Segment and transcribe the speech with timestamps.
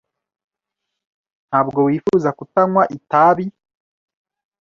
[1.49, 3.45] Ntabwo wifuza kutanywa itabi?